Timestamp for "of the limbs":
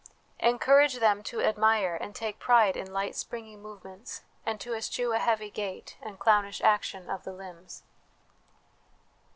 7.07-7.83